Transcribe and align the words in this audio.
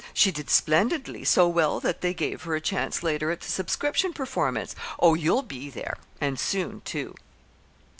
She 0.15 0.31
did 0.31 0.49
splendidly 0.49 1.23
so 1.25 1.47
well 1.47 1.79
that 1.79 2.01
they 2.01 2.11
gave 2.15 2.41
her 2.41 2.55
a 2.55 2.59
chance 2.59 3.03
later 3.03 3.29
at 3.29 3.45
a 3.45 3.47
subscription 3.47 4.13
performance. 4.13 4.75
Oh, 4.97 5.13
you'll 5.13 5.43
be 5.43 5.69
there 5.69 5.99
and 6.19 6.39
soon, 6.39 6.81
too!" 6.83 7.13